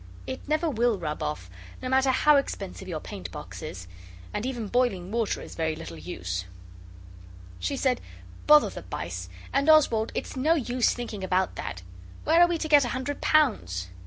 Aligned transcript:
It 0.25 0.41
never 0.47 0.67
will 0.67 0.97
rub 0.97 1.21
off; 1.21 1.47
no 1.79 1.87
matter 1.87 2.09
how 2.09 2.37
expensive 2.37 2.87
your 2.87 2.99
paintbox 2.99 3.61
is 3.61 3.87
and 4.33 4.47
even 4.47 4.67
boiling 4.67 5.11
water 5.11 5.41
is 5.43 5.53
very 5.53 5.75
little 5.75 5.95
use. 5.95 6.45
She 7.59 7.77
said, 7.77 8.01
'Bother 8.47 8.71
the 8.71 8.81
bice! 8.81 9.29
And, 9.53 9.69
Oswald, 9.69 10.11
it's 10.15 10.35
no 10.35 10.55
use 10.55 10.91
thinking 10.91 11.23
about 11.23 11.53
that. 11.57 11.83
Where 12.23 12.41
are 12.41 12.47
we 12.47 12.57
to 12.57 12.67
get 12.67 12.83
a 12.83 12.87
hundred 12.97 13.21
pounds? 13.21 13.89